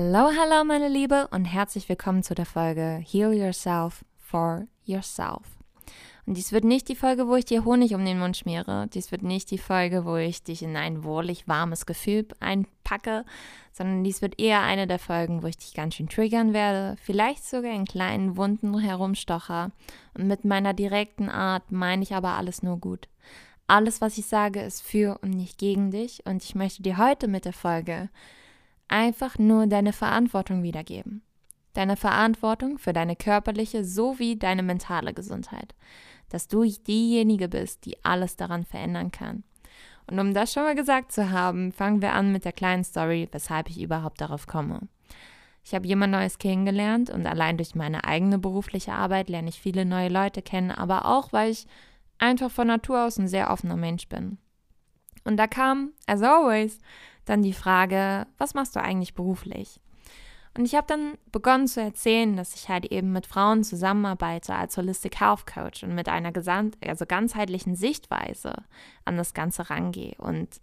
[0.00, 5.42] Hallo, hallo meine Liebe und herzlich willkommen zu der Folge Heal Yourself for yourself.
[6.24, 8.86] Und dies wird nicht die Folge, wo ich dir Honig um den Mund schmiere.
[8.94, 13.24] Dies wird nicht die Folge, wo ich dich in ein wohlig warmes Gefühl einpacke,
[13.72, 17.44] sondern dies wird eher eine der Folgen, wo ich dich ganz schön triggern werde, vielleicht
[17.44, 19.72] sogar in kleinen Wunden herumstocher.
[20.14, 23.08] Und mit meiner direkten Art meine ich aber alles nur gut.
[23.66, 26.24] Alles, was ich sage, ist für und nicht gegen dich.
[26.24, 28.10] Und ich möchte dir heute mit der Folge
[28.88, 31.22] einfach nur deine Verantwortung wiedergeben
[31.78, 35.76] deine Verantwortung für deine körperliche sowie deine mentale Gesundheit.
[36.28, 39.44] Dass du diejenige bist, die alles daran verändern kann.
[40.10, 43.28] Und um das schon mal gesagt zu haben, fangen wir an mit der kleinen Story,
[43.30, 44.88] weshalb ich überhaupt darauf komme.
[45.64, 49.84] Ich habe jemand Neues kennengelernt und allein durch meine eigene berufliche Arbeit lerne ich viele
[49.84, 51.66] neue Leute kennen, aber auch, weil ich
[52.18, 54.38] einfach von Natur aus ein sehr offener Mensch bin.
[55.24, 56.80] Und da kam, as always,
[57.28, 59.80] dann die Frage, was machst du eigentlich beruflich?
[60.56, 64.76] Und ich habe dann begonnen zu erzählen, dass ich halt eben mit Frauen zusammenarbeite als
[64.76, 68.54] Holistic Health Coach und mit einer gesamt, also ganzheitlichen Sichtweise
[69.04, 70.60] an das Ganze rangehe und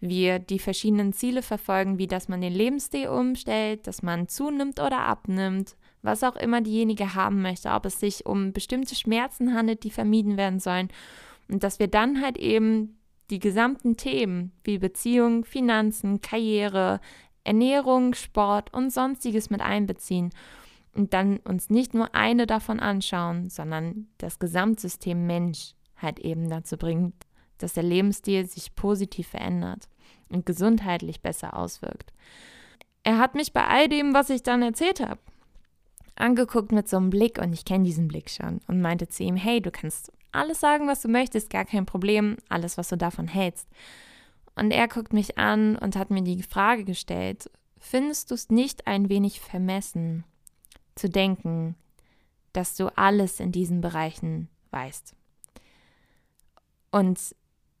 [0.00, 5.00] wir die verschiedenen Ziele verfolgen, wie dass man den Lebensstil umstellt, dass man zunimmt oder
[5.00, 9.90] abnimmt, was auch immer diejenige haben möchte, ob es sich um bestimmte Schmerzen handelt, die
[9.90, 10.88] vermieden werden sollen
[11.48, 12.98] und dass wir dann halt eben
[13.30, 17.00] die gesamten Themen wie Beziehung, Finanzen, Karriere,
[17.44, 20.30] Ernährung, Sport und sonstiges mit einbeziehen
[20.94, 26.76] und dann uns nicht nur eine davon anschauen, sondern das Gesamtsystem Mensch halt eben dazu
[26.76, 27.14] bringt,
[27.58, 29.88] dass der Lebensstil sich positiv verändert
[30.28, 32.12] und gesundheitlich besser auswirkt.
[33.02, 35.20] Er hat mich bei all dem, was ich dann erzählt habe,
[36.16, 39.36] angeguckt mit so einem Blick und ich kenne diesen Blick schon und meinte zu ihm,
[39.36, 43.28] hey, du kannst alles sagen, was du möchtest, gar kein Problem, alles, was du davon
[43.28, 43.68] hältst.
[44.56, 48.86] Und er guckt mich an und hat mir die Frage gestellt, findest du es nicht
[48.86, 50.24] ein wenig vermessen
[50.94, 51.74] zu denken,
[52.52, 55.14] dass du alles in diesen Bereichen weißt?
[56.90, 57.18] Und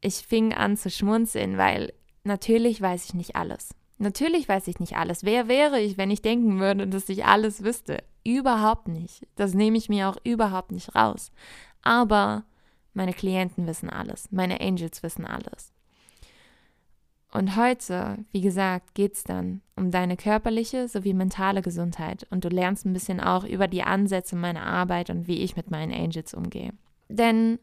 [0.00, 1.92] ich fing an zu schmunzeln, weil
[2.24, 3.74] natürlich weiß ich nicht alles.
[3.98, 5.24] Natürlich weiß ich nicht alles.
[5.24, 8.02] Wer wäre ich, wenn ich denken würde, dass ich alles wüsste?
[8.24, 9.26] Überhaupt nicht.
[9.36, 11.30] Das nehme ich mir auch überhaupt nicht raus.
[11.84, 12.44] Aber
[12.94, 14.30] meine Klienten wissen alles.
[14.32, 15.72] Meine Angels wissen alles.
[17.30, 22.48] Und heute, wie gesagt, geht es dann um deine körperliche sowie mentale Gesundheit und du
[22.48, 26.32] lernst ein bisschen auch über die Ansätze meiner Arbeit und wie ich mit meinen Angels
[26.32, 26.72] umgehe.
[27.08, 27.58] Denn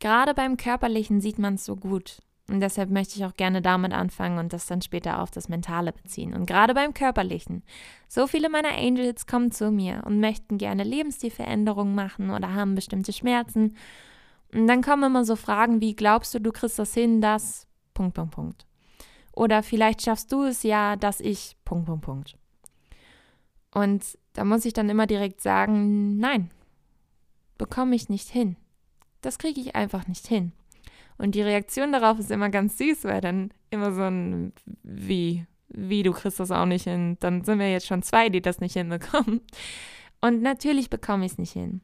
[0.00, 2.18] gerade beim körperlichen sieht man es so gut.
[2.48, 5.92] Und deshalb möchte ich auch gerne damit anfangen und das dann später auf das Mentale
[5.92, 6.32] beziehen.
[6.32, 7.64] Und gerade beim Körperlichen.
[8.06, 13.12] So viele meiner Angels kommen zu mir und möchten gerne Lebensstilveränderungen machen oder haben bestimmte
[13.12, 13.76] Schmerzen.
[14.52, 18.14] Und dann kommen immer so Fragen wie, glaubst du, du kriegst das hin, das, Punkt,
[18.14, 18.66] Punkt, Punkt.
[19.32, 21.56] Oder vielleicht schaffst du es ja, dass ich.
[21.64, 22.38] Punkt, Punkt, Punkt.
[23.74, 26.50] Und da muss ich dann immer direkt sagen, nein,
[27.58, 28.56] bekomme ich nicht hin.
[29.20, 30.52] Das kriege ich einfach nicht hin.
[31.18, 36.02] Und die Reaktion darauf ist immer ganz süß, weil dann immer so ein wie, wie
[36.02, 37.16] du kriegst das auch nicht hin.
[37.20, 39.40] Dann sind wir jetzt schon zwei, die das nicht hinbekommen.
[40.20, 41.80] Und natürlich bekomme ich es nicht hin.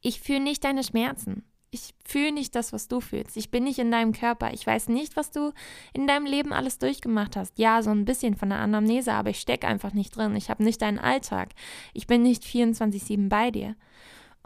[0.00, 1.44] Ich fühle nicht deine Schmerzen
[1.76, 3.36] ich fühle nicht das, was du fühlst.
[3.36, 4.52] Ich bin nicht in deinem Körper.
[4.52, 5.52] Ich weiß nicht, was du
[5.92, 7.58] in deinem Leben alles durchgemacht hast.
[7.58, 10.36] Ja, so ein bisschen von der Anamnese, aber ich stecke einfach nicht drin.
[10.36, 11.50] Ich habe nicht deinen Alltag.
[11.92, 13.76] Ich bin nicht 24-7 bei dir.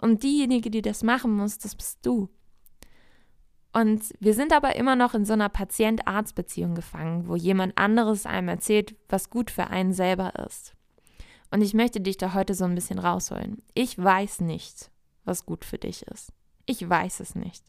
[0.00, 2.28] Und diejenige, die das machen muss, das bist du.
[3.72, 8.48] Und wir sind aber immer noch in so einer Patient-Arzt-Beziehung gefangen, wo jemand anderes einem
[8.48, 10.74] erzählt, was gut für einen selber ist.
[11.52, 13.62] Und ich möchte dich da heute so ein bisschen rausholen.
[13.74, 14.90] Ich weiß nicht,
[15.24, 16.32] was gut für dich ist.
[16.66, 17.64] Ich weiß es nicht.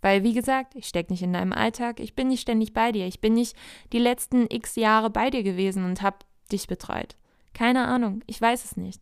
[0.00, 3.06] Weil, wie gesagt, ich stecke nicht in deinem Alltag, ich bin nicht ständig bei dir,
[3.06, 3.56] ich bin nicht
[3.92, 6.18] die letzten x Jahre bei dir gewesen und habe
[6.50, 7.16] dich betreut.
[7.54, 9.00] Keine Ahnung, ich weiß es nicht.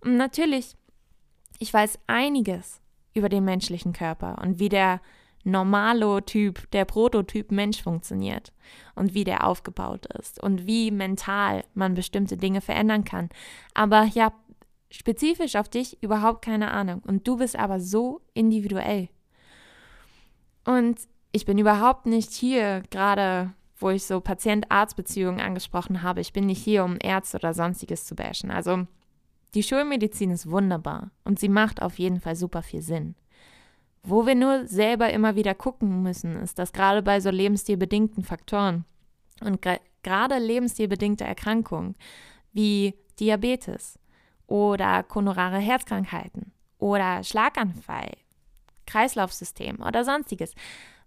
[0.00, 0.76] Und natürlich,
[1.60, 2.80] ich weiß einiges
[3.14, 5.00] über den menschlichen Körper und wie der
[5.44, 8.52] Normalo-Typ, der Prototyp Mensch funktioniert
[8.94, 13.30] und wie der aufgebaut ist und wie mental man bestimmte Dinge verändern kann.
[13.74, 14.32] Aber ja,
[14.90, 17.02] spezifisch auf dich überhaupt keine Ahnung.
[17.06, 19.08] Und du bist aber so individuell.
[20.64, 21.00] Und
[21.32, 26.20] ich bin überhaupt nicht hier gerade wo ich so Patient-Arzt-Beziehungen angesprochen habe.
[26.20, 28.50] Ich bin nicht hier, um Ärzte oder sonstiges zu bashen.
[28.50, 28.86] Also
[29.54, 33.14] die Schulmedizin ist wunderbar und sie macht auf jeden Fall super viel Sinn.
[34.02, 38.84] Wo wir nur selber immer wieder gucken müssen, ist, dass gerade bei so lebensstilbedingten Faktoren
[39.42, 39.60] und
[40.02, 41.96] gerade lebensstilbedingte Erkrankungen
[42.52, 43.98] wie Diabetes
[44.46, 48.12] oder koronare Herzkrankheiten oder Schlaganfall,
[48.86, 50.54] Kreislaufsystem oder sonstiges,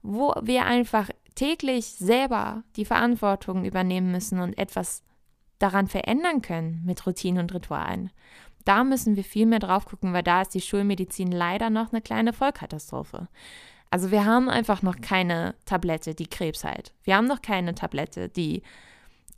[0.03, 5.03] wo wir einfach täglich selber die Verantwortung übernehmen müssen und etwas
[5.59, 8.11] daran verändern können mit Routinen und Ritualen.
[8.65, 12.01] Da müssen wir viel mehr drauf gucken, weil da ist die Schulmedizin leider noch eine
[12.01, 13.27] kleine Vollkatastrophe.
[13.89, 16.93] Also wir haben einfach noch keine Tablette, die Krebs heilt.
[17.03, 18.63] Wir haben noch keine Tablette, die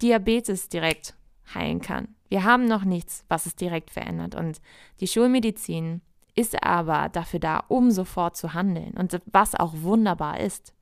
[0.01, 1.15] Diabetes direkt
[1.53, 2.09] heilen kann.
[2.29, 4.35] Wir haben noch nichts, was es direkt verändert.
[4.35, 4.61] Und
[4.99, 6.01] die Schulmedizin
[6.35, 10.73] ist aber dafür da, um sofort zu handeln und was auch wunderbar ist.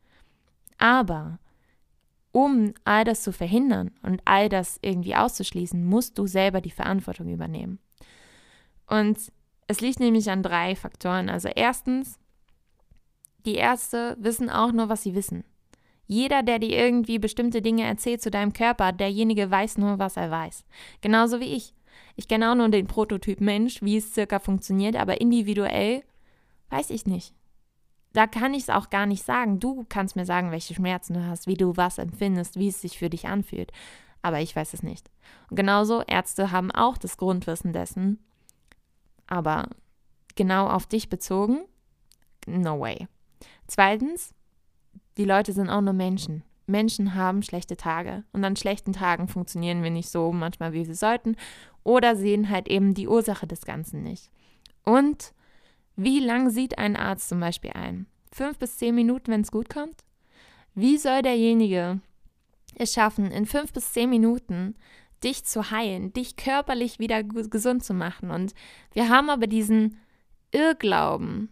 [0.77, 1.39] Aber
[2.31, 7.29] um all das zu verhindern und all das irgendwie auszuschließen, musst du selber die Verantwortung
[7.31, 7.79] übernehmen.
[8.87, 9.17] Und
[9.67, 11.29] es liegt nämlich an drei Faktoren.
[11.29, 12.19] Also erstens,
[13.45, 15.43] die Ärzte wissen auch nur, was sie wissen.
[16.05, 20.29] Jeder, der dir irgendwie bestimmte Dinge erzählt zu deinem Körper, derjenige weiß nur, was er
[20.29, 20.65] weiß.
[21.01, 21.73] Genauso wie ich.
[22.15, 26.03] Ich kenne auch nur den Prototyp Mensch, wie es circa funktioniert, aber individuell
[26.69, 27.33] weiß ich nicht.
[28.13, 29.59] Da kann ich es auch gar nicht sagen.
[29.59, 32.99] Du kannst mir sagen, welche Schmerzen du hast, wie du was empfindest, wie es sich
[32.99, 33.71] für dich anfühlt.
[34.21, 35.09] Aber ich weiß es nicht.
[35.49, 38.23] Und genauso, Ärzte haben auch das Grundwissen dessen.
[39.27, 39.69] Aber
[40.35, 41.65] genau auf dich bezogen,
[42.45, 43.07] no way.
[43.67, 44.33] Zweitens,
[45.17, 46.43] die Leute sind auch nur Menschen.
[46.65, 50.95] Menschen haben schlechte Tage und an schlechten Tagen funktionieren wir nicht so manchmal, wie wir
[50.95, 51.35] sollten
[51.83, 54.29] oder sehen halt eben die Ursache des Ganzen nicht.
[54.83, 55.33] Und
[55.95, 58.07] wie lang sieht ein Arzt zum Beispiel ein?
[58.31, 60.03] Fünf bis zehn Minuten, wenn es gut kommt?
[60.73, 61.99] Wie soll derjenige
[62.75, 64.75] es schaffen, in fünf bis zehn Minuten
[65.23, 68.31] dich zu heilen, dich körperlich wieder gesund zu machen?
[68.31, 68.53] Und
[68.93, 69.97] wir haben aber diesen
[70.51, 71.49] Irrglauben,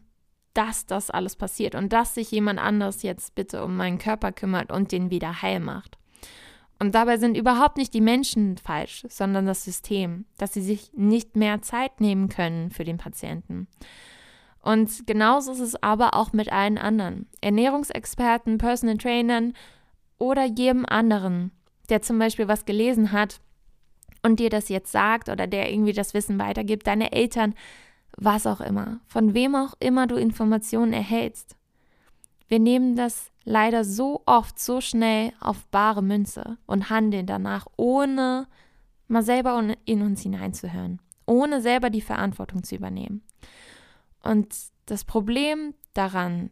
[0.53, 4.71] dass das alles passiert und dass sich jemand anders jetzt bitte um meinen Körper kümmert
[4.71, 5.97] und den wieder heil macht.
[6.79, 11.35] Und dabei sind überhaupt nicht die Menschen falsch, sondern das System, dass sie sich nicht
[11.35, 13.67] mehr Zeit nehmen können für den Patienten.
[14.62, 17.27] Und genauso ist es aber auch mit allen anderen.
[17.41, 19.53] Ernährungsexperten, Personal Trainern
[20.17, 21.51] oder jedem anderen,
[21.89, 23.41] der zum Beispiel was gelesen hat
[24.23, 27.56] und dir das jetzt sagt oder der irgendwie das Wissen weitergibt, deine Eltern,
[28.18, 31.56] was auch immer, von wem auch immer du Informationen erhältst.
[32.47, 38.47] Wir nehmen das leider so oft so schnell auf bare Münze und handeln danach, ohne
[39.07, 43.24] mal selber in uns hineinzuhören, ohne selber die Verantwortung zu übernehmen.
[44.21, 44.53] Und
[44.85, 46.51] das Problem daran,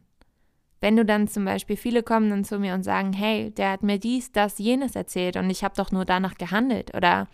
[0.82, 3.84] wenn du dann zum Beispiel, viele kommen dann zu mir und sagen, hey, der hat
[3.84, 7.28] mir dies, das, jenes erzählt und ich habe doch nur danach gehandelt oder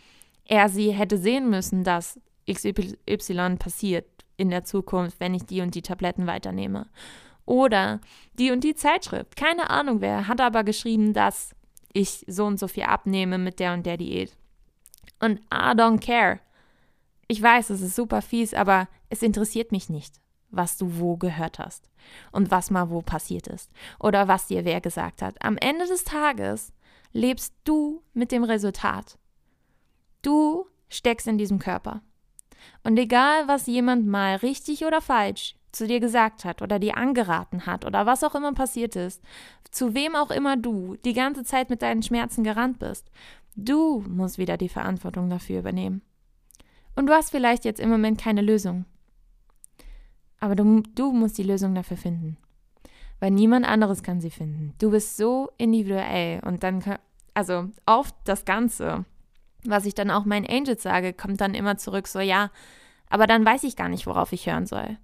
[0.45, 2.19] er, sie hätte sehen müssen, dass
[2.49, 4.05] XY passiert
[4.37, 6.87] in der Zukunft, wenn ich die und die Tabletten weiternehme.
[7.45, 7.99] Oder
[8.33, 11.55] die und die Zeitschrift, keine Ahnung wer, hat aber geschrieben, dass
[11.93, 14.35] ich so und so viel abnehme mit der und der Diät.
[15.19, 16.39] Und I don't care.
[17.27, 20.15] Ich weiß, es ist super fies, aber es interessiert mich nicht,
[20.49, 21.89] was du wo gehört hast
[22.31, 25.35] und was mal wo passiert ist oder was dir wer gesagt hat.
[25.41, 26.73] Am Ende des Tages
[27.13, 29.17] lebst du mit dem Resultat.
[30.25, 32.01] Du steckst in diesem Körper.
[32.83, 37.67] Und egal, was jemand mal richtig oder falsch zu dir gesagt hat oder dir angeraten
[37.67, 39.21] hat oder was auch immer passiert ist,
[39.69, 43.11] zu wem auch immer du die ganze Zeit mit deinen Schmerzen gerannt bist,
[43.55, 46.01] du musst wieder die Verantwortung dafür übernehmen.
[46.95, 48.85] Und du hast vielleicht jetzt im Moment keine Lösung.
[50.39, 52.37] Aber du, du musst die Lösung dafür finden.
[53.19, 54.73] Weil niemand anderes kann sie finden.
[54.79, 56.83] Du bist so individuell und dann,
[57.35, 59.05] also auf das Ganze
[59.69, 62.51] was ich dann auch meinen Angels sage, kommt dann immer zurück so, ja,
[63.09, 64.97] aber dann weiß ich gar nicht, worauf ich hören soll.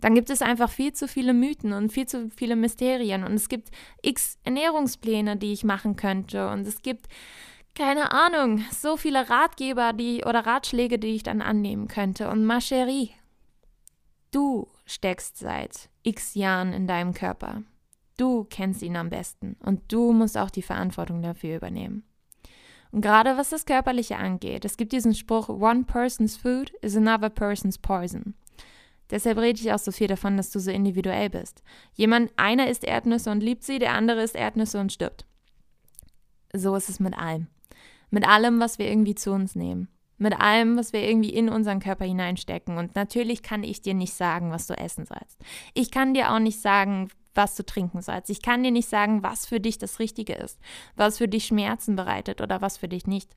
[0.00, 3.48] Dann gibt es einfach viel zu viele Mythen und viel zu viele Mysterien und es
[3.48, 3.70] gibt
[4.02, 7.06] x Ernährungspläne, die ich machen könnte und es gibt
[7.74, 12.58] keine Ahnung, so viele Ratgeber, die oder Ratschläge, die ich dann annehmen könnte und ma
[12.58, 13.10] chérie,
[14.30, 17.62] du steckst seit x Jahren in deinem Körper.
[18.16, 22.04] Du kennst ihn am besten und du musst auch die Verantwortung dafür übernehmen.
[22.92, 27.28] Und gerade was das Körperliche angeht, es gibt diesen Spruch, one person's food is another
[27.28, 28.34] person's poison.
[29.10, 31.62] Deshalb rede ich auch so viel davon, dass du so individuell bist.
[31.94, 35.26] Jemand, einer isst Erdnüsse und liebt sie, der andere isst Erdnüsse und stirbt.
[36.52, 37.46] So ist es mit allem.
[38.10, 39.88] Mit allem, was wir irgendwie zu uns nehmen.
[40.18, 42.78] Mit allem, was wir irgendwie in unseren Körper hineinstecken.
[42.78, 45.38] Und natürlich kann ich dir nicht sagen, was du essen sollst.
[45.74, 48.30] Ich kann dir auch nicht sagen, was du trinken sollst.
[48.30, 50.58] Ich kann dir nicht sagen, was für dich das Richtige ist,
[50.96, 53.34] was für dich Schmerzen bereitet oder was für dich nicht.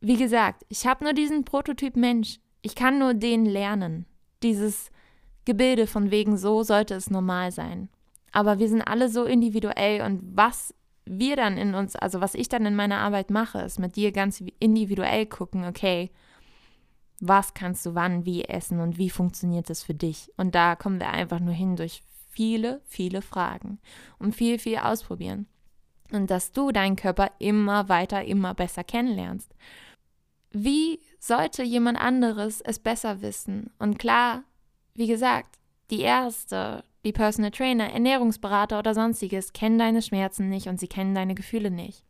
[0.00, 2.38] Wie gesagt, ich habe nur diesen Prototyp Mensch.
[2.62, 4.06] Ich kann nur den lernen.
[4.42, 4.90] Dieses
[5.44, 7.88] Gebilde von wegen, so sollte es normal sein.
[8.32, 10.74] Aber wir sind alle so individuell und was
[11.06, 14.12] wir dann in uns, also was ich dann in meiner Arbeit mache, ist mit dir
[14.12, 16.10] ganz individuell gucken, okay,
[17.20, 20.30] was kannst du wann, wie essen und wie funktioniert das für dich?
[20.36, 22.02] Und da kommen wir einfach nur hin durch
[22.36, 23.78] viele, viele Fragen
[24.18, 25.46] und viel, viel ausprobieren.
[26.12, 29.54] Und dass du deinen Körper immer weiter, immer besser kennenlernst.
[30.50, 33.70] Wie sollte jemand anderes es besser wissen?
[33.78, 34.44] Und klar,
[34.94, 35.58] wie gesagt,
[35.90, 41.14] die Erste, die Personal Trainer, Ernährungsberater oder sonstiges kennen deine Schmerzen nicht und sie kennen
[41.14, 42.04] deine Gefühle nicht.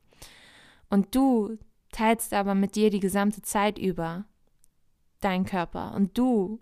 [0.90, 1.56] Und du
[1.92, 4.24] teilst aber mit dir die gesamte Zeit über
[5.20, 6.60] deinen Körper und du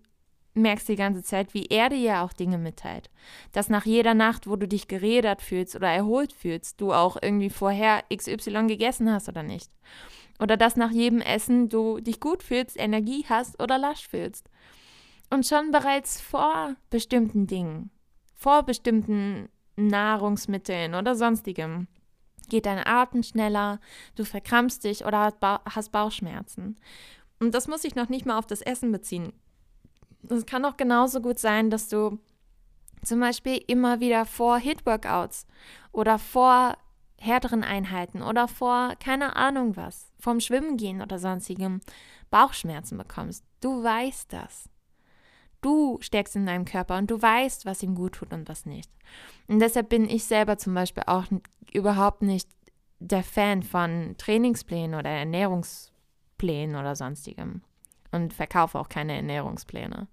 [0.55, 3.11] merkst die ganze Zeit, wie er dir ja auch Dinge mitteilt.
[3.53, 7.51] Dass nach jeder Nacht, wo du dich gerädert fühlst oder erholt fühlst, du auch irgendwie
[7.51, 9.71] vorher XY gegessen hast oder nicht.
[10.41, 14.49] Oder dass nach jedem Essen du dich gut fühlst, Energie hast oder lasch fühlst.
[15.31, 17.91] Und schon bereits vor bestimmten Dingen,
[18.35, 21.89] vor bestimmten Nahrungsmitteln oder sonstigem,
[22.49, 23.81] geht dein Atem schneller,
[24.17, 25.33] du verkrampfst dich oder
[25.65, 26.77] hast Bauchschmerzen.
[27.41, 29.33] Und das muss sich noch nicht mal auf das Essen beziehen.
[30.29, 32.19] Es kann auch genauso gut sein, dass du
[33.03, 35.47] zum Beispiel immer wieder vor Hit-Workouts
[35.93, 36.77] oder vor
[37.19, 41.81] härteren Einheiten oder vor keine Ahnung was, vom Schwimmen gehen oder sonstigem
[42.31, 43.45] Bauchschmerzen bekommst.
[43.61, 44.69] Du weißt das.
[45.61, 48.91] Du steckst in deinem Körper und du weißt, was ihm gut tut und was nicht.
[49.47, 51.25] Und deshalb bin ich selber zum Beispiel auch
[51.73, 52.49] überhaupt nicht
[52.99, 57.63] der Fan von Trainingsplänen oder Ernährungsplänen oder sonstigem
[58.15, 60.09] und verkaufe auch keine Ernährungspläne,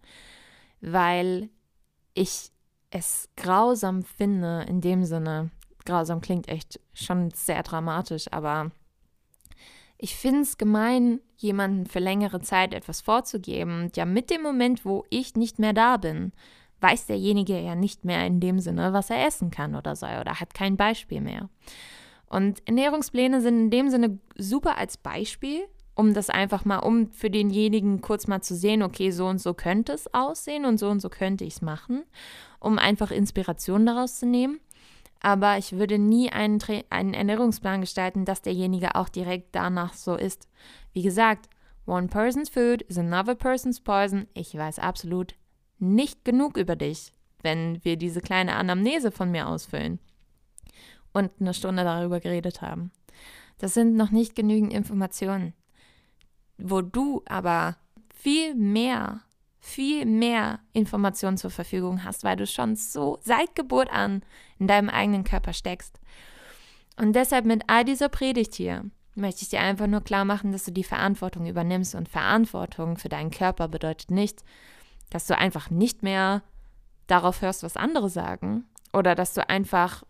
[0.81, 1.49] weil
[2.13, 2.51] ich
[2.89, 5.51] es grausam finde, in dem Sinne,
[5.85, 8.71] grausam klingt echt schon sehr dramatisch, aber
[9.97, 13.91] ich finde es gemein, jemanden für längere Zeit etwas vorzugeben.
[13.95, 16.33] Ja, mit dem Moment, wo ich nicht mehr da bin,
[16.81, 20.39] weiß derjenige ja nicht mehr in dem Sinne, was er essen kann oder soll oder
[20.39, 21.49] hat kein Beispiel mehr.
[22.25, 27.29] Und Ernährungspläne sind in dem Sinne super als Beispiel, um das einfach mal, um für
[27.29, 31.01] denjenigen kurz mal zu sehen, okay, so und so könnte es aussehen und so und
[31.01, 32.03] so könnte ich es machen,
[32.59, 34.59] um einfach Inspiration daraus zu nehmen.
[35.21, 40.47] Aber ich würde nie einen, einen Ernährungsplan gestalten, dass derjenige auch direkt danach so ist.
[40.93, 41.47] Wie gesagt,
[41.85, 44.27] one person's food is another person's poison.
[44.33, 45.35] Ich weiß absolut
[45.77, 49.99] nicht genug über dich, wenn wir diese kleine Anamnese von mir ausfüllen
[51.13, 52.91] und eine Stunde darüber geredet haben.
[53.59, 55.53] Das sind noch nicht genügend Informationen
[56.63, 57.77] wo du aber
[58.13, 59.21] viel mehr,
[59.59, 64.23] viel mehr Informationen zur Verfügung hast, weil du schon so seit Geburt an
[64.59, 65.99] in deinem eigenen Körper steckst.
[66.97, 70.65] Und deshalb mit all dieser Predigt hier möchte ich dir einfach nur klar machen, dass
[70.65, 71.95] du die Verantwortung übernimmst.
[71.95, 74.43] Und Verantwortung für deinen Körper bedeutet nicht,
[75.09, 76.43] dass du einfach nicht mehr
[77.07, 78.65] darauf hörst, was andere sagen.
[78.93, 80.03] Oder dass du einfach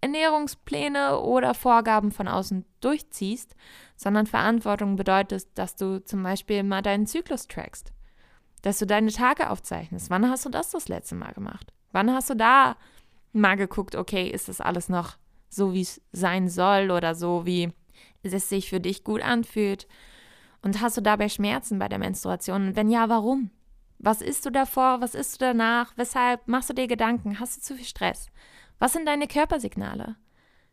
[0.00, 3.54] Ernährungspläne oder Vorgaben von außen durchziehst,
[3.96, 7.92] sondern Verantwortung bedeutet, dass du zum Beispiel mal deinen Zyklus trackst,
[8.62, 10.10] dass du deine Tage aufzeichnest.
[10.10, 11.72] Wann hast du das das letzte Mal gemacht?
[11.92, 12.76] Wann hast du da
[13.32, 15.16] mal geguckt, okay, ist das alles noch
[15.48, 17.72] so, wie es sein soll oder so, wie
[18.22, 19.88] es sich für dich gut anfühlt?
[20.62, 22.68] Und hast du dabei Schmerzen bei der Menstruation?
[22.68, 23.50] Und wenn ja, warum?
[23.98, 25.00] Was isst du davor?
[25.00, 25.92] Was isst du danach?
[25.96, 27.40] Weshalb machst du dir Gedanken?
[27.40, 28.28] Hast du zu viel Stress?
[28.78, 30.16] Was sind deine Körpersignale?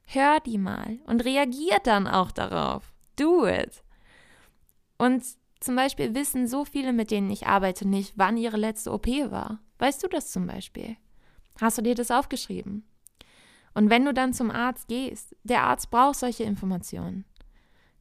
[0.06, 2.94] Hör die mal und reagier dann auch darauf.
[3.16, 3.84] Do it.
[4.98, 5.24] Und
[5.60, 9.60] zum Beispiel wissen so viele, mit denen ich arbeite, nicht, wann ihre letzte OP war.
[9.80, 10.96] Weißt du das zum Beispiel?
[11.60, 12.88] Hast du dir das aufgeschrieben?
[13.74, 17.26] Und wenn du dann zum Arzt gehst, der Arzt braucht solche Informationen.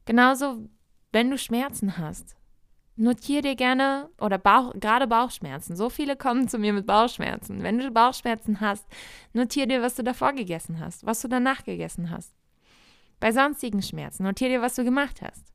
[0.05, 0.69] Genauso,
[1.11, 2.35] wenn du Schmerzen hast.
[2.97, 5.75] Notier dir gerne oder Bauch, gerade Bauchschmerzen.
[5.75, 7.61] So viele kommen zu mir mit Bauchschmerzen.
[7.61, 8.85] Wenn du Bauchschmerzen hast,
[9.33, 12.33] notier dir, was du davor gegessen hast, was du danach gegessen hast.
[13.19, 15.51] Bei sonstigen Schmerzen, notier dir, was du gemacht hast.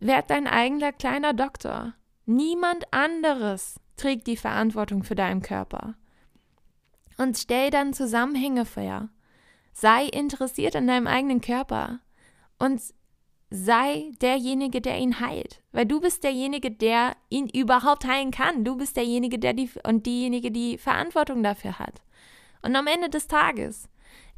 [0.00, 1.94] Werd dein eigener kleiner Doktor.
[2.26, 5.94] Niemand anderes trägt die Verantwortung für deinen Körper.
[7.16, 9.08] Und stell dann Zusammenhänge vor.
[9.72, 12.00] Sei interessiert an deinem eigenen Körper.
[12.58, 12.80] Und
[13.50, 15.62] sei derjenige, der ihn heilt.
[15.72, 18.64] Weil du bist derjenige, der ihn überhaupt heilen kann.
[18.64, 22.02] Du bist derjenige, der die und diejenige, die Verantwortung dafür hat.
[22.62, 23.88] Und am Ende des Tages,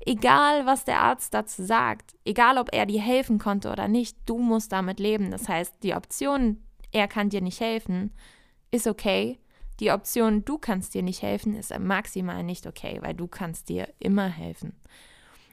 [0.04, 4.38] egal was der Arzt dazu sagt, egal ob er dir helfen konnte oder nicht, du
[4.38, 5.30] musst damit leben.
[5.30, 6.62] Das heißt, die Option,
[6.92, 8.12] er kann dir nicht helfen,
[8.70, 9.38] ist okay.
[9.80, 13.88] die Option, du kannst dir nicht helfen, ist maximal nicht okay, weil du kannst dir
[13.98, 14.74] immer helfen.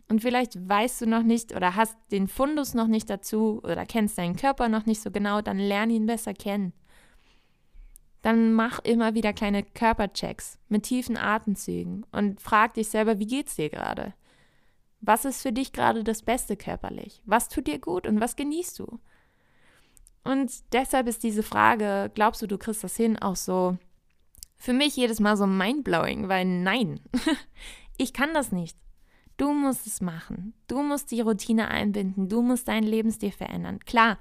[0.09, 4.17] Und vielleicht weißt du noch nicht oder hast den Fundus noch nicht dazu oder kennst
[4.17, 6.73] deinen Körper noch nicht so genau, dann lern ihn besser kennen.
[8.21, 13.55] Dann mach immer wieder kleine Körperchecks mit tiefen Atemzügen und frag dich selber, wie geht's
[13.55, 14.13] dir gerade?
[15.01, 17.21] Was ist für dich gerade das Beste körperlich?
[17.25, 18.99] Was tut dir gut und was genießt du?
[20.23, 23.77] Und deshalb ist diese Frage, glaubst du, du kriegst das hin, auch so
[24.57, 26.99] für mich jedes Mal so mindblowing, weil nein,
[27.97, 28.77] ich kann das nicht.
[29.37, 30.53] Du musst es machen.
[30.67, 32.27] Du musst die Routine einbinden.
[32.27, 33.79] Du musst deinen Lebensstil verändern.
[33.85, 34.17] Klar.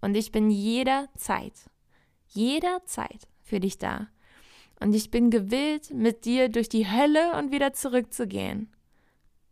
[0.00, 1.52] Und ich bin jederzeit,
[2.28, 4.08] jederzeit für dich da.
[4.80, 8.70] Und ich bin gewillt, mit dir durch die Hölle und wieder zurückzugehen.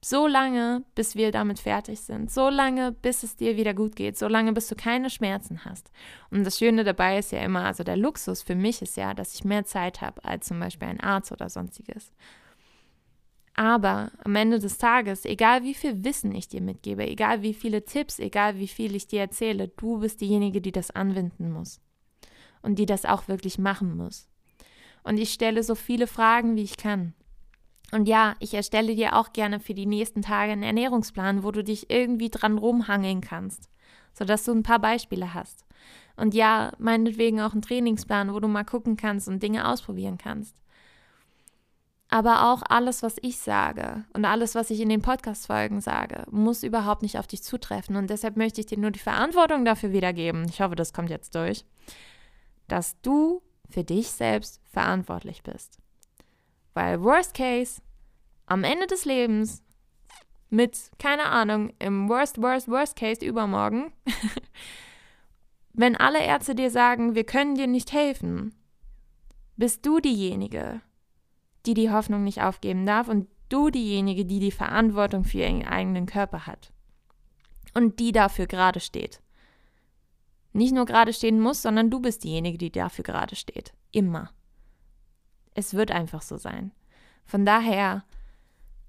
[0.04, 2.30] So lange, bis wir damit fertig sind.
[2.30, 4.18] So lange, bis es dir wieder gut geht.
[4.18, 5.90] So lange, bis du keine Schmerzen hast.
[6.30, 9.34] Und das Schöne dabei ist ja immer, also der Luxus für mich ist ja, dass
[9.34, 12.12] ich mehr Zeit habe als zum Beispiel ein Arzt oder sonstiges.
[13.56, 17.84] Aber am Ende des Tages, egal wie viel Wissen ich dir mitgebe, egal wie viele
[17.84, 21.80] Tipps, egal wie viel ich dir erzähle, du bist diejenige, die das anwenden muss.
[22.62, 24.28] Und die das auch wirklich machen muss.
[25.04, 27.14] Und ich stelle so viele Fragen, wie ich kann.
[27.92, 31.62] Und ja, ich erstelle dir auch gerne für die nächsten Tage einen Ernährungsplan, wo du
[31.62, 33.68] dich irgendwie dran rumhangeln kannst,
[34.14, 35.64] sodass du ein paar Beispiele hast.
[36.16, 40.56] Und ja, meinetwegen auch einen Trainingsplan, wo du mal gucken kannst und Dinge ausprobieren kannst.
[42.14, 46.62] Aber auch alles, was ich sage und alles, was ich in den Podcast-Folgen sage, muss
[46.62, 47.96] überhaupt nicht auf dich zutreffen.
[47.96, 50.46] Und deshalb möchte ich dir nur die Verantwortung dafür wiedergeben.
[50.48, 51.64] Ich hoffe, das kommt jetzt durch.
[52.68, 55.78] Dass du für dich selbst verantwortlich bist.
[56.72, 57.82] Weil Worst Case,
[58.46, 59.64] am Ende des Lebens,
[60.50, 63.92] mit, keine Ahnung, im Worst, Worst, Worst Case übermorgen,
[65.72, 68.54] wenn alle Ärzte dir sagen, wir können dir nicht helfen,
[69.56, 70.80] bist du diejenige,
[71.66, 76.06] die die Hoffnung nicht aufgeben darf und du diejenige, die die Verantwortung für ihren eigenen
[76.06, 76.72] Körper hat
[77.74, 79.20] und die dafür gerade steht.
[80.52, 83.72] Nicht nur gerade stehen muss, sondern du bist diejenige, die dafür gerade steht.
[83.90, 84.30] Immer.
[85.54, 86.72] Es wird einfach so sein.
[87.24, 88.04] Von daher,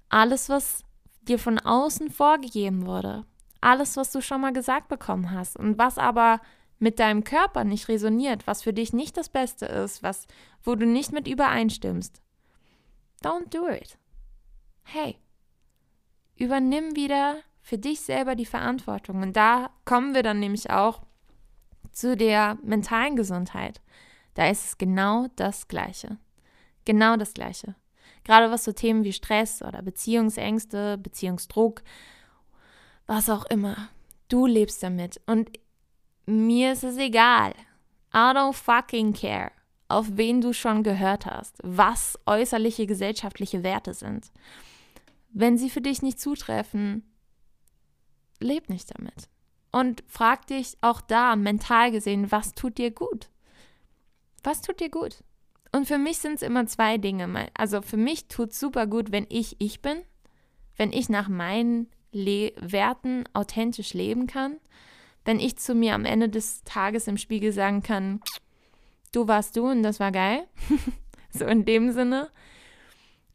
[0.08, 0.84] alles, was
[1.22, 3.24] dir von außen vorgegeben wurde,
[3.60, 6.40] alles, was du schon mal gesagt bekommen hast und was aber
[6.78, 10.26] mit deinem Körper nicht resoniert, was für dich nicht das Beste ist, was,
[10.62, 12.20] wo du nicht mit übereinstimmst,
[13.26, 13.98] don't do it.
[14.84, 15.18] Hey,
[16.36, 19.22] übernimm wieder für dich selber die Verantwortung.
[19.22, 21.02] Und da kommen wir dann nämlich auch
[21.90, 23.80] zu der mentalen Gesundheit.
[24.34, 26.18] Da ist es genau das Gleiche.
[26.84, 27.74] Genau das Gleiche.
[28.22, 31.82] Gerade was so Themen wie Stress oder Beziehungsängste, Beziehungsdruck,
[33.06, 33.88] was auch immer.
[34.28, 35.20] Du lebst damit.
[35.26, 35.50] Und
[36.26, 37.54] mir ist es egal.
[38.12, 39.50] I don't fucking care,
[39.88, 44.30] auf wen du schon gehört hast, was äußerliche gesellschaftliche Werte sind.
[45.30, 47.04] Wenn sie für dich nicht zutreffen,
[48.40, 49.28] leb nicht damit.
[49.72, 53.28] Und frag dich auch da mental gesehen, was tut dir gut?
[54.42, 55.22] Was tut dir gut?
[55.72, 57.50] Und für mich sind es immer zwei Dinge.
[57.54, 60.00] Also für mich tut es super gut, wenn ich ich bin,
[60.76, 64.56] wenn ich nach meinen Le Werten authentisch leben kann,
[65.26, 68.20] wenn ich zu mir am Ende des Tages im Spiegel sagen kann,
[69.16, 70.46] du warst du und das war geil.
[71.30, 72.28] so in dem Sinne.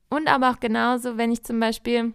[0.10, 2.14] Und aber auch genauso, wenn ich zum Beispiel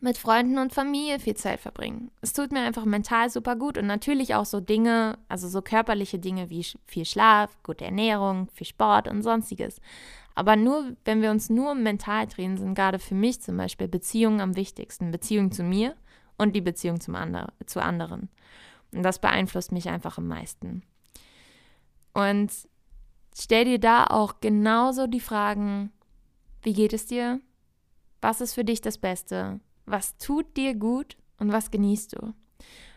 [0.00, 2.10] mit Freunden und Familie viel Zeit verbringen.
[2.20, 6.18] Es tut mir einfach mental super gut und natürlich auch so Dinge, also so körperliche
[6.18, 9.80] Dinge wie viel Schlaf, gute Ernährung, viel Sport und sonstiges.
[10.34, 14.40] Aber nur, wenn wir uns nur mental drehen, sind gerade für mich zum Beispiel Beziehungen
[14.40, 15.12] am wichtigsten.
[15.12, 15.94] Beziehung zu mir
[16.36, 18.28] und die Beziehung zum andre, zu anderen.
[18.92, 20.82] Und das beeinflusst mich einfach am meisten.
[22.12, 22.50] Und
[23.36, 25.92] stell dir da auch genauso die Fragen,
[26.62, 27.40] wie geht es dir?
[28.20, 29.60] Was ist für dich das Beste?
[29.84, 32.34] Was tut dir gut und was genießt du?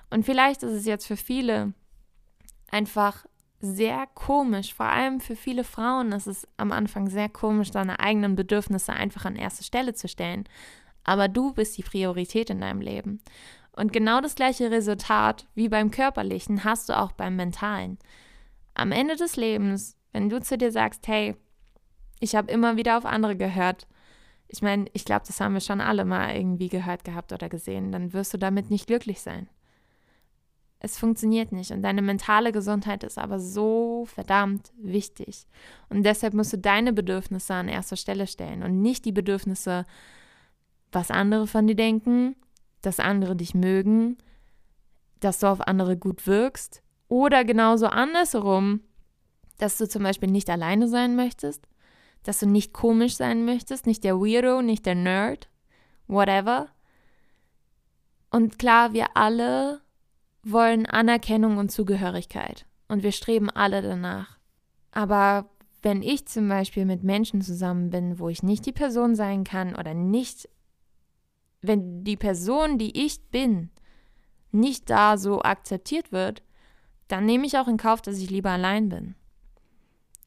[0.09, 1.73] Und vielleicht ist es jetzt für viele
[2.69, 3.25] einfach
[3.59, 8.35] sehr komisch, vor allem für viele Frauen ist es am Anfang sehr komisch, seine eigenen
[8.35, 10.47] Bedürfnisse einfach an erste Stelle zu stellen.
[11.03, 13.21] Aber du bist die Priorität in deinem Leben.
[13.71, 17.97] Und genau das gleiche Resultat wie beim körperlichen hast du auch beim mentalen.
[18.75, 21.35] Am Ende des Lebens, wenn du zu dir sagst, hey,
[22.19, 23.87] ich habe immer wieder auf andere gehört,
[24.47, 27.91] ich meine, ich glaube, das haben wir schon alle mal irgendwie gehört gehabt oder gesehen,
[27.91, 29.49] dann wirst du damit nicht glücklich sein.
[30.79, 35.47] Es funktioniert nicht und deine mentale Gesundheit ist aber so verdammt wichtig.
[35.89, 39.85] Und deshalb musst du deine Bedürfnisse an erster Stelle stellen und nicht die Bedürfnisse,
[40.91, 42.35] was andere von dir denken,
[42.81, 44.17] dass andere dich mögen,
[45.21, 46.83] dass du auf andere gut wirkst
[47.15, 48.81] oder genauso andersherum,
[49.57, 51.67] dass du zum Beispiel nicht alleine sein möchtest
[52.25, 55.47] dass du nicht komisch sein möchtest, nicht der Weirdo, nicht der Nerd,
[56.07, 56.69] whatever.
[58.31, 59.81] Und klar, wir alle
[60.43, 64.39] wollen Anerkennung und Zugehörigkeit und wir streben alle danach.
[64.91, 65.49] Aber
[65.83, 69.75] wenn ich zum Beispiel mit Menschen zusammen bin, wo ich nicht die Person sein kann
[69.75, 70.49] oder nicht,
[71.61, 73.69] wenn die Person, die ich bin,
[74.51, 76.41] nicht da so akzeptiert wird,
[77.07, 79.15] dann nehme ich auch in Kauf, dass ich lieber allein bin.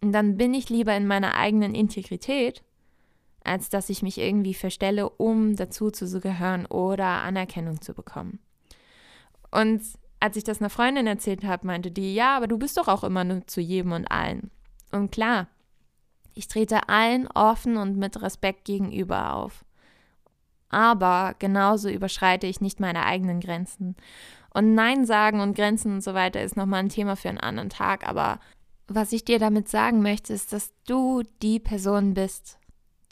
[0.00, 2.62] Und dann bin ich lieber in meiner eigenen Integrität,
[3.42, 8.38] als dass ich mich irgendwie verstelle, um dazu zu gehören oder Anerkennung zu bekommen.
[9.50, 9.82] Und
[10.20, 13.04] als ich das einer Freundin erzählt habe, meinte die, ja, aber du bist doch auch
[13.04, 14.50] immer nur zu jedem und allen.
[14.92, 15.48] Und klar,
[16.34, 19.64] ich trete allen offen und mit Respekt gegenüber auf.
[20.68, 23.96] Aber genauso überschreite ich nicht meine eigenen Grenzen.
[24.58, 27.70] Und Nein sagen und Grenzen und so weiter ist nochmal ein Thema für einen anderen
[27.70, 28.04] Tag.
[28.08, 28.40] Aber
[28.88, 32.58] was ich dir damit sagen möchte, ist, dass du die Person bist,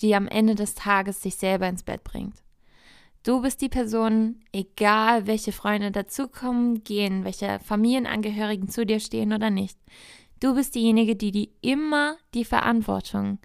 [0.01, 2.43] die am Ende des Tages sich selber ins Bett bringt.
[3.23, 9.51] Du bist die Person, egal welche Freunde dazukommen, gehen, welche Familienangehörigen zu dir stehen oder
[9.51, 9.79] nicht.
[10.41, 13.39] Du bist diejenige, die, die immer die Verantwortung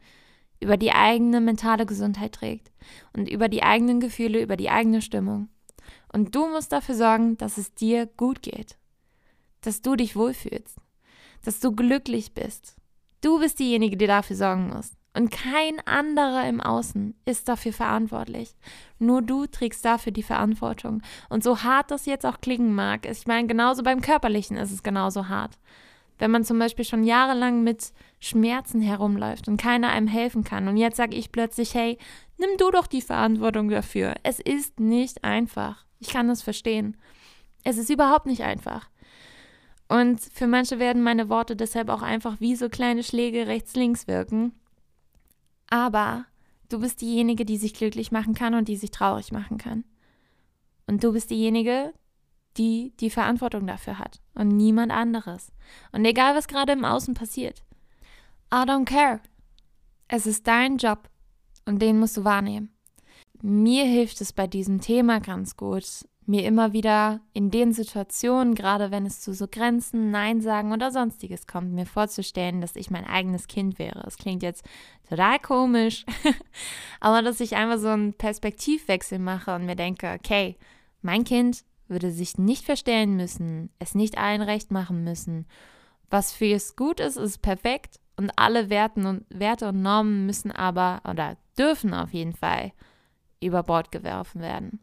[0.59, 2.71] über die eigene mentale Gesundheit trägt
[3.15, 5.49] und über die eigenen Gefühle, über die eigene Stimmung.
[6.11, 8.77] Und du musst dafür sorgen, dass es dir gut geht,
[9.61, 10.77] dass du dich wohlfühlst,
[11.43, 12.75] dass du glücklich bist.
[13.21, 14.91] Du bist diejenige, die dafür sorgen muss.
[15.13, 18.55] Und kein anderer im Außen ist dafür verantwortlich.
[18.97, 21.01] Nur du trägst dafür die Verantwortung.
[21.29, 24.83] Und so hart das jetzt auch klingen mag, ich meine, genauso beim Körperlichen ist es
[24.83, 25.57] genauso hart.
[26.17, 27.91] Wenn man zum Beispiel schon jahrelang mit
[28.21, 30.67] Schmerzen herumläuft und keiner einem helfen kann.
[30.67, 31.97] Und jetzt sage ich plötzlich, hey,
[32.37, 34.13] nimm du doch die Verantwortung dafür.
[34.23, 35.85] Es ist nicht einfach.
[35.99, 36.95] Ich kann das verstehen.
[37.63, 38.89] Es ist überhaupt nicht einfach.
[39.89, 44.53] Und für manche werden meine Worte deshalb auch einfach wie so kleine Schläge rechts-links wirken.
[45.67, 46.25] Aber
[46.69, 49.83] du bist diejenige, die sich glücklich machen kann und die sich traurig machen kann.
[50.85, 51.91] Und du bist diejenige,
[52.57, 55.51] die die Verantwortung dafür hat und niemand anderes.
[55.91, 57.63] Und egal, was gerade im Außen passiert.
[58.53, 59.21] I don't care.
[60.09, 61.09] Es ist dein Job
[61.65, 62.75] und den musst du wahrnehmen.
[63.41, 68.91] Mir hilft es bei diesem Thema ganz gut, mir immer wieder in den Situationen, gerade
[68.91, 73.05] wenn es zu so Grenzen, Nein sagen oder sonstiges kommt, mir vorzustellen, dass ich mein
[73.05, 74.03] eigenes Kind wäre.
[74.05, 74.65] Es klingt jetzt
[75.09, 76.05] total komisch,
[76.99, 80.57] aber dass ich einfach so einen Perspektivwechsel mache und mir denke, okay,
[81.01, 85.47] mein Kind würde sich nicht verstellen müssen, es nicht allen recht machen müssen.
[86.09, 90.51] Was für es gut ist, ist perfekt und alle Werten und, Werte und Normen müssen
[90.51, 92.71] aber oder dürfen auf jeden Fall
[93.41, 94.79] über Bord geworfen werden.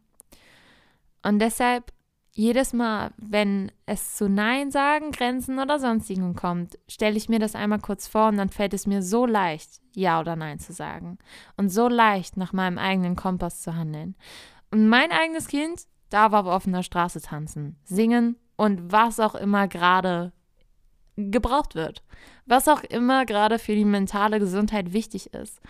[1.23, 1.93] Und deshalb
[2.33, 7.57] jedes Mal, wenn es zu Nein sagen, Grenzen oder sonstigen kommt, stelle ich mir das
[7.57, 11.19] einmal kurz vor und dann fällt es mir so leicht, Ja oder Nein zu sagen.
[11.57, 14.15] Und so leicht, nach meinem eigenen Kompass zu handeln.
[14.71, 20.33] Und mein eigenes Kind darf auf offener Straße tanzen, singen und was auch immer gerade
[21.19, 22.03] gebraucht wird.
[22.47, 25.61] Was auch immer gerade für die mentale Gesundheit wichtig ist.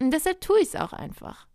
[0.00, 1.46] Und deshalb tue ich es auch einfach.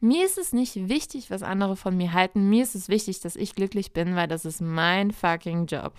[0.00, 2.48] Mir ist es nicht wichtig, was andere von mir halten.
[2.48, 5.94] Mir ist es wichtig, dass ich glücklich bin, weil das ist mein fucking Job.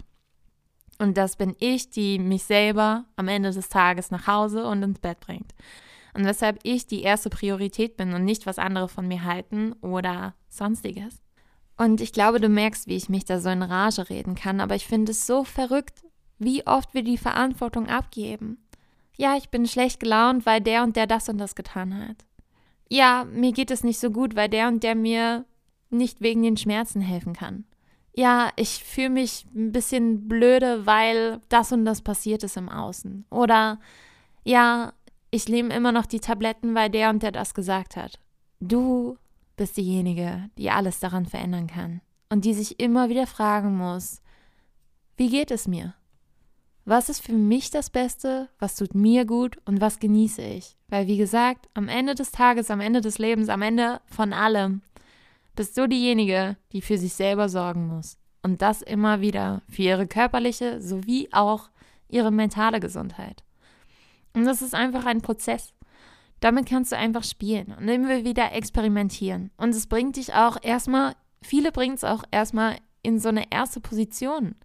[0.99, 4.99] Und das bin ich, die mich selber am Ende des Tages nach Hause und ins
[4.99, 5.53] Bett bringt.
[6.13, 10.33] Und weshalb ich die erste Priorität bin und nicht, was andere von mir halten oder
[10.49, 11.21] sonstiges.
[11.77, 14.75] Und ich glaube, du merkst, wie ich mich da so in Rage reden kann, aber
[14.75, 16.03] ich finde es so verrückt,
[16.39, 18.57] wie oft wir die Verantwortung abgeben.
[19.17, 22.25] Ja, ich bin schlecht gelaunt, weil der und der das und das getan hat
[22.89, 25.45] ja, mir geht es nicht so gut, weil der und der mir
[25.89, 27.65] nicht wegen den Schmerzen helfen kann.
[28.15, 33.25] Ja, ich fühle mich ein bisschen blöde, weil das und das passiert ist im Außen.
[33.29, 33.79] Oder
[34.43, 34.93] ja,
[35.31, 38.19] ich nehme immer noch die Tabletten, weil der und der das gesagt hat.
[38.59, 39.17] Du
[39.55, 44.21] bist diejenige, die alles daran verändern kann und die sich immer wieder fragen muss,
[45.17, 45.93] wie geht es mir?
[46.89, 48.49] Was ist für mich das Beste?
[48.57, 50.75] Was tut mir gut und was genieße ich?
[50.87, 54.81] Weil, wie gesagt, am Ende des Tages, am Ende des Lebens, am Ende von allem,
[55.55, 58.17] bist du diejenige, die für sich selber sorgen muss.
[58.41, 61.69] Und das immer wieder für ihre körperliche sowie auch
[62.07, 63.43] ihre mentale Gesundheit.
[64.33, 65.75] Und das ist einfach ein Prozess.
[66.39, 69.51] Damit kannst du einfach spielen und immer wieder experimentieren.
[69.57, 73.79] Und es bringt dich auch erstmal, viele bringt es auch erstmal in so eine erste
[73.79, 74.55] Position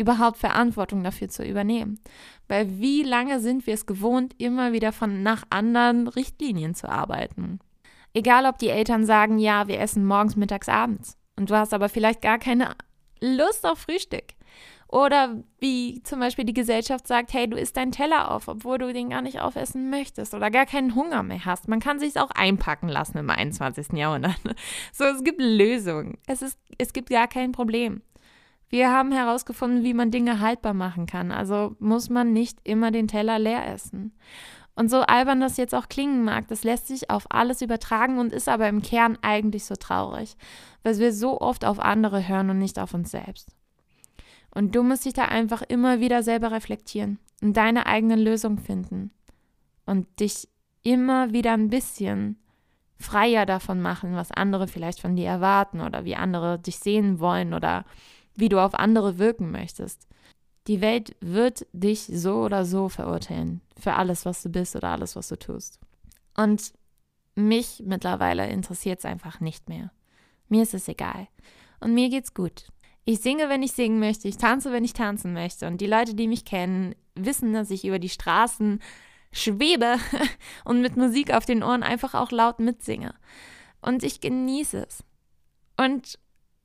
[0.00, 2.00] überhaupt Verantwortung dafür zu übernehmen.
[2.48, 7.60] Weil wie lange sind wir es gewohnt, immer wieder von nach anderen Richtlinien zu arbeiten?
[8.12, 11.16] Egal, ob die Eltern sagen, ja, wir essen morgens, mittags, abends.
[11.36, 12.74] Und du hast aber vielleicht gar keine
[13.20, 14.34] Lust auf Frühstück.
[14.88, 18.92] Oder wie zum Beispiel die Gesellschaft sagt, hey, du isst deinen Teller auf, obwohl du
[18.92, 21.68] den gar nicht aufessen möchtest oder gar keinen Hunger mehr hast.
[21.68, 23.92] Man kann sich auch einpacken lassen im 21.
[23.92, 24.34] Jahrhundert.
[24.92, 26.18] So, es gibt Lösungen.
[26.26, 28.02] Es, ist, es gibt gar kein Problem.
[28.70, 31.32] Wir haben herausgefunden, wie man Dinge haltbar machen kann.
[31.32, 34.14] Also muss man nicht immer den Teller leer essen.
[34.76, 38.32] Und so albern das jetzt auch klingen mag, das lässt sich auf alles übertragen und
[38.32, 40.36] ist aber im Kern eigentlich so traurig,
[40.84, 43.54] weil wir so oft auf andere hören und nicht auf uns selbst.
[44.54, 49.10] Und du musst dich da einfach immer wieder selber reflektieren und deine eigenen Lösungen finden
[49.84, 50.48] und dich
[50.82, 52.38] immer wieder ein bisschen
[52.96, 57.54] freier davon machen, was andere vielleicht von dir erwarten oder wie andere dich sehen wollen
[57.54, 57.84] oder
[58.40, 60.08] wie du auf andere wirken möchtest.
[60.66, 65.16] Die Welt wird dich so oder so verurteilen für alles, was du bist oder alles,
[65.16, 65.78] was du tust.
[66.36, 66.72] Und
[67.34, 69.92] mich mittlerweile interessiert es einfach nicht mehr.
[70.48, 71.28] Mir ist es egal.
[71.80, 72.66] Und mir geht's gut.
[73.04, 75.66] Ich singe, wenn ich singen möchte, ich tanze, wenn ich tanzen möchte.
[75.66, 78.80] Und die Leute, die mich kennen, wissen, dass ich über die Straßen
[79.32, 79.96] schwebe
[80.64, 83.14] und mit Musik auf den Ohren einfach auch laut mitsinge.
[83.80, 85.04] Und ich genieße es.
[85.76, 86.18] Und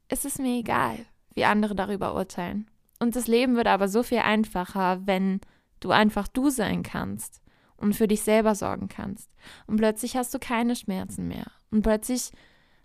[0.10, 2.68] es ist mir egal, wie andere darüber urteilen.
[3.00, 5.42] Und das Leben wird aber so viel einfacher, wenn
[5.80, 7.42] du einfach du sein kannst
[7.78, 9.30] und für dich selber sorgen kannst.
[9.68, 11.52] Und plötzlich hast du keine Schmerzen mehr.
[11.72, 12.32] Und plötzlich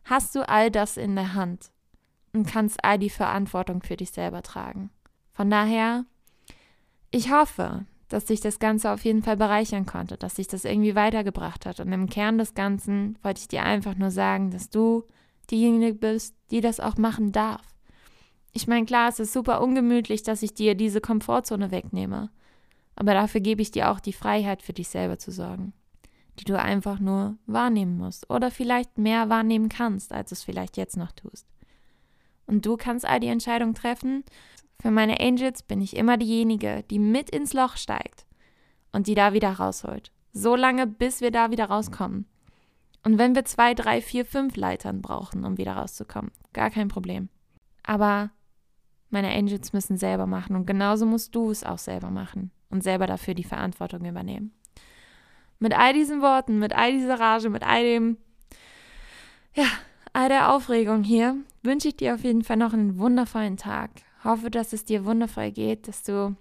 [0.05, 1.71] hast du all das in der Hand
[2.33, 4.91] und kannst all die Verantwortung für dich selber tragen.
[5.33, 6.05] Von daher,
[7.11, 10.97] ich hoffe, dass dich das Ganze auf jeden Fall bereichern konnte, dass sich das irgendwie
[10.97, 11.81] weitergebracht hat.
[11.81, 15.05] Und im Kern des Ganzen wollte ich dir einfach nur sagen, dass du
[15.51, 17.63] diejenige bist, die das auch machen darf.
[18.53, 22.31] Ich meine, klar, es ist super ungemütlich, dass ich dir diese Komfortzone wegnehme.
[22.97, 25.73] Aber dafür gebe ich dir auch die Freiheit, für dich selber zu sorgen,
[26.39, 30.97] die du einfach nur wahrnehmen musst oder vielleicht mehr wahrnehmen kannst, als es vielleicht jetzt
[30.97, 31.47] noch tust.
[32.47, 34.25] Und du kannst all die Entscheidungen treffen.
[34.81, 38.27] Für meine Angels bin ich immer diejenige, die mit ins Loch steigt
[38.93, 40.11] und die da wieder rausholt.
[40.33, 42.27] So lange, bis wir da wieder rauskommen.
[43.05, 47.29] Und wenn wir zwei, drei, vier, fünf Leitern brauchen, um wieder rauszukommen, gar kein Problem.
[47.83, 48.31] Aber
[49.11, 53.07] meine Angels müssen selber machen und genauso musst du es auch selber machen und selber
[53.07, 54.53] dafür die Verantwortung übernehmen.
[55.59, 58.17] Mit all diesen Worten, mit all dieser Rage, mit all dem,
[59.55, 59.67] ja,
[60.13, 63.91] all der Aufregung hier wünsche ich dir auf jeden Fall noch einen wundervollen Tag.
[64.25, 66.37] Hoffe, dass es dir wundervoll geht, dass du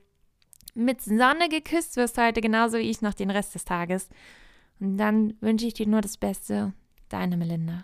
[0.74, 4.10] mit Sonne geküsst wirst heute, genauso wie ich noch den Rest des Tages.
[4.80, 6.74] Und dann wünsche ich dir nur das Beste.
[7.10, 7.84] Deine Melinda.